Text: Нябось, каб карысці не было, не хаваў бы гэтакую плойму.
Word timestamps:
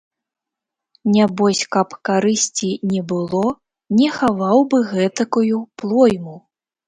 Нябось, 1.15 1.61
каб 1.75 1.87
карысці 2.09 2.71
не 2.93 3.01
было, 3.11 3.41
не 3.99 4.09
хаваў 4.17 4.59
бы 4.71 4.77
гэтакую 4.95 5.57
плойму. 5.83 6.35